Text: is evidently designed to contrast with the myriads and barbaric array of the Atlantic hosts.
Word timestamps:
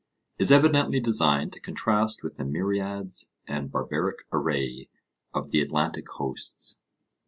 is 0.39 0.51
evidently 0.51 0.99
designed 0.99 1.53
to 1.53 1.59
contrast 1.59 2.23
with 2.23 2.35
the 2.37 2.43
myriads 2.43 3.33
and 3.47 3.71
barbaric 3.71 4.23
array 4.33 4.89
of 5.31 5.51
the 5.51 5.61
Atlantic 5.61 6.09
hosts. 6.09 6.81